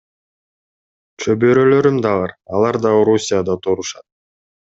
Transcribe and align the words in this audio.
Чөбөрөлөрүм 1.23 1.97
да 2.07 2.13
бар, 2.21 2.33
алар 2.55 2.81
да 2.87 2.95
Орусияда 3.01 3.59
турушат. 3.67 4.07